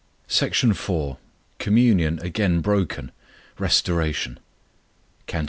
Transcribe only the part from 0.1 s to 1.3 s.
SECTION IV